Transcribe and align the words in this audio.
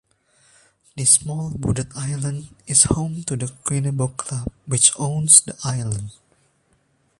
This 0.97 1.11
small 1.11 1.51
wooded 1.51 1.91
Island 1.95 2.47
is 2.65 2.85
home 2.85 3.23
to 3.25 3.35
the 3.35 3.45
Quinnebog 3.45 4.17
Club, 4.17 4.47
which 4.65 4.91
owns 4.99 5.41
the 5.41 5.55
island. 5.63 6.09